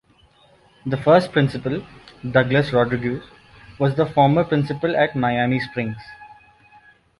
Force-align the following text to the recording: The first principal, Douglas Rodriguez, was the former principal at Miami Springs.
The 0.83 0.97
first 0.97 1.31
principal, 1.31 1.85
Douglas 2.31 2.73
Rodriguez, 2.73 3.21
was 3.77 3.93
the 3.93 4.07
former 4.07 4.43
principal 4.43 4.95
at 4.97 5.15
Miami 5.15 5.59
Springs. 5.59 5.97